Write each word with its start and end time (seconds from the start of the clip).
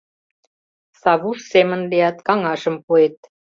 —Савуш 1.01 1.39
семын 1.51 1.81
лият, 1.91 2.17
каҥашым 2.27 2.75
пуэт. 2.85 3.15